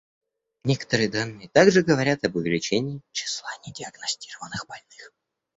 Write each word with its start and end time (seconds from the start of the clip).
Некоторые 0.63 1.09
данные 1.09 1.47
также 1.49 1.83
говорят 1.83 2.23
об 2.23 2.35
увеличении 2.35 3.01
числа 3.11 3.49
недиагностированных 3.67 4.65
больных. 4.67 5.11